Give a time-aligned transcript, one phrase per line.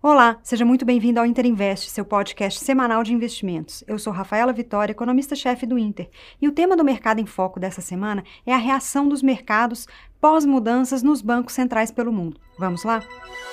[0.00, 3.82] Olá, seja muito bem-vindo ao Inter Invest, seu podcast semanal de investimentos.
[3.84, 6.08] Eu sou Rafaela Vitória, economista-chefe do Inter,
[6.40, 9.88] e o tema do Mercado em Foco dessa semana é a reação dos mercados
[10.20, 12.40] pós-mudanças nos bancos centrais pelo mundo.
[12.56, 13.00] Vamos lá?
[13.00, 13.47] Música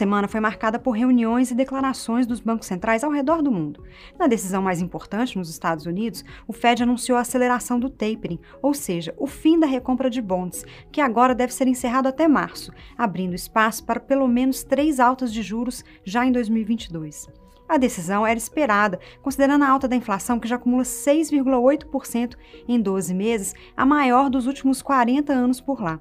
[0.00, 3.84] semana foi marcada por reuniões e declarações dos bancos centrais ao redor do mundo.
[4.18, 8.72] Na decisão mais importante, nos Estados Unidos, o Fed anunciou a aceleração do tapering, ou
[8.72, 13.34] seja, o fim da recompra de bonds, que agora deve ser encerrado até março, abrindo
[13.34, 17.28] espaço para pelo menos três altas de juros já em 2022.
[17.68, 23.12] A decisão era esperada, considerando a alta da inflação, que já acumula 6,8% em 12
[23.12, 26.00] meses, a maior dos últimos 40 anos por lá.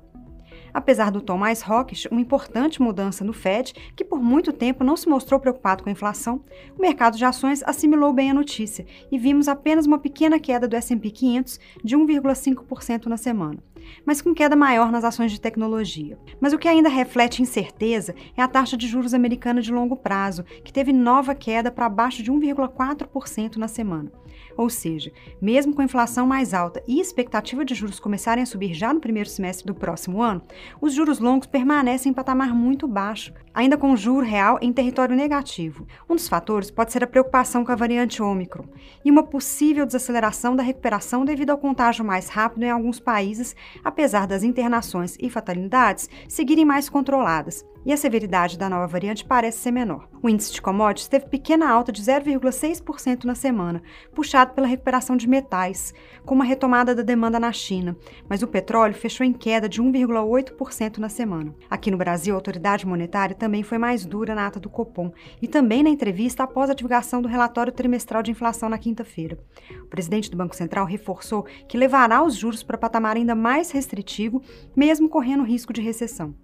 [0.73, 4.97] Apesar do tom mais hawkish, uma importante mudança no Fed, que por muito tempo não
[4.97, 6.43] se mostrou preocupado com a inflação,
[6.77, 10.75] o mercado de ações assimilou bem a notícia e vimos apenas uma pequena queda do
[10.75, 13.68] S&P 500 de 1,5% na semana
[14.05, 16.17] mas com queda maior nas ações de tecnologia.
[16.39, 20.43] Mas o que ainda reflete incerteza é a taxa de juros americana de longo prazo,
[20.63, 24.11] que teve nova queda para abaixo de 1,4% na semana.
[24.59, 28.73] Ou seja, mesmo com a inflação mais alta e expectativa de juros começarem a subir
[28.73, 30.41] já no primeiro semestre do próximo ano,
[30.81, 35.15] os juros longos permanecem em patamar muito baixo, ainda com o juro real em território
[35.15, 35.87] negativo.
[36.09, 38.65] Um dos fatores pode ser a preocupação com a variante Ômicron
[39.03, 44.27] e uma possível desaceleração da recuperação devido ao contágio mais rápido em alguns países apesar
[44.27, 49.71] das internações e fatalidades seguirem mais controladas, e a severidade da nova variante parece ser
[49.71, 50.07] menor.
[50.21, 53.81] O índice de commodities teve pequena alta de 0,6% na semana,
[54.13, 55.93] puxado pela recuperação de metais,
[56.25, 57.95] com uma retomada da demanda na China,
[58.27, 61.55] mas o petróleo fechou em queda de 1,8% na semana.
[61.69, 65.47] Aqui no Brasil, a autoridade monetária também foi mais dura na ata do Copom e
[65.47, 69.37] também na entrevista após a divulgação do relatório trimestral de inflação na quinta-feira.
[69.83, 74.41] O presidente do Banco Central reforçou que levará os juros para patamar ainda mais restritivo,
[74.75, 76.35] mesmo correndo risco de recessão.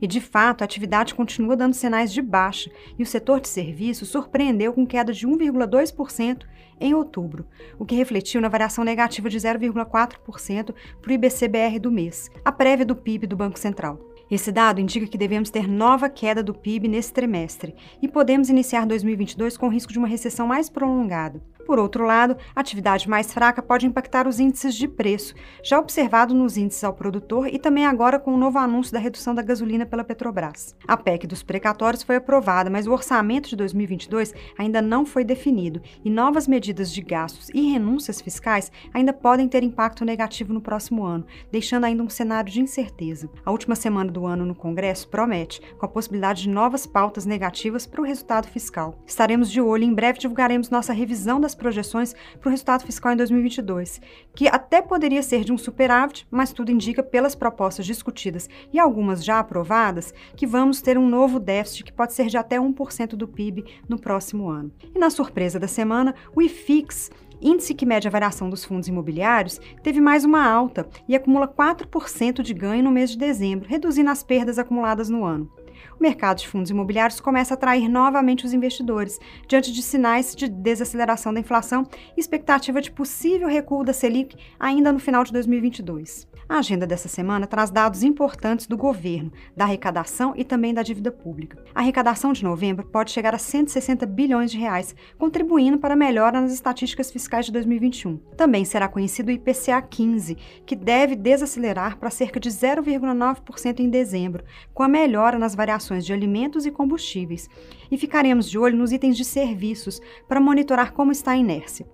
[0.00, 4.08] E, de fato, a atividade continua dando sinais de baixa e o setor de serviços
[4.08, 6.44] surpreendeu com queda de 1,2%
[6.80, 7.46] em outubro,
[7.78, 12.86] o que refletiu na variação negativa de 0,4% para o IBCBR do mês, a prévia
[12.86, 14.00] do PIB do Banco Central.
[14.30, 18.86] Esse dado indica que devemos ter nova queda do PIB nesse trimestre e podemos iniciar
[18.86, 21.42] 2022 com risco de uma recessão mais prolongada.
[21.70, 26.34] Por outro lado, a atividade mais fraca pode impactar os índices de preço, já observado
[26.34, 29.86] nos índices ao produtor e também agora com o novo anúncio da redução da gasolina
[29.86, 30.74] pela Petrobras.
[30.88, 35.80] A PEC dos precatórios foi aprovada, mas o orçamento de 2022 ainda não foi definido
[36.04, 41.04] e novas medidas de gastos e renúncias fiscais ainda podem ter impacto negativo no próximo
[41.04, 43.30] ano, deixando ainda um cenário de incerteza.
[43.44, 47.86] A última semana do ano no Congresso promete, com a possibilidade de novas pautas negativas
[47.86, 48.98] para o resultado fiscal.
[49.06, 53.12] Estaremos de olho e em breve divulgaremos nossa revisão das projeções para o resultado fiscal
[53.12, 54.00] em 2022,
[54.34, 59.24] que até poderia ser de um superávit, mas tudo indica pelas propostas discutidas e algumas
[59.24, 63.28] já aprovadas que vamos ter um novo déficit que pode ser de até 1% do
[63.28, 64.72] PIB no próximo ano.
[64.92, 67.10] E na surpresa da semana, o IFIX
[67.42, 72.42] índice que mede a variação dos fundos imobiliários, teve mais uma alta e acumula 4%
[72.42, 75.50] de ganho no mês de dezembro, reduzindo as perdas acumuladas no ano
[75.98, 80.48] o mercado de fundos imobiliários começa a atrair novamente os investidores, diante de sinais de
[80.48, 81.86] desaceleração da inflação
[82.16, 86.28] e expectativa de possível recuo da Selic ainda no final de 2022.
[86.50, 91.12] A agenda dessa semana traz dados importantes do governo, da arrecadação e também da dívida
[91.12, 91.62] pública.
[91.72, 96.40] A arrecadação de novembro pode chegar a 160 bilhões de reais, contribuindo para a melhora
[96.40, 98.16] nas estatísticas fiscais de 2021.
[98.36, 100.36] Também será conhecido o IPCA 15,
[100.66, 104.42] que deve desacelerar para cerca de 0,9% em dezembro,
[104.74, 107.48] com a melhora nas variações de alimentos e combustíveis.
[107.90, 111.86] E ficaremos de olho nos itens de serviços para monitorar como está a inércia.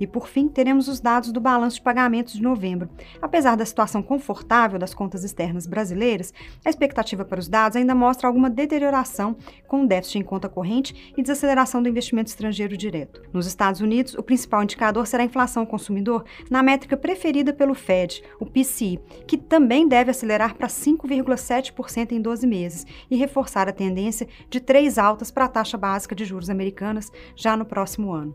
[0.00, 2.88] E, por fim, teremos os dados do balanço de pagamentos de novembro.
[3.20, 6.32] Apesar da situação confortável das contas externas brasileiras,
[6.64, 11.22] a expectativa para os dados ainda mostra alguma deterioração, com déficit em conta corrente e
[11.22, 13.22] desaceleração do investimento estrangeiro direto.
[13.32, 17.74] Nos Estados Unidos, o principal indicador será a inflação ao consumidor na métrica preferida pelo
[17.74, 23.72] Fed, o PCI, que também deve acelerar para 5,7% em 12 meses e reforçar a
[23.72, 28.34] tendência de três altas para a taxa básica de juros americanas já no próximo ano.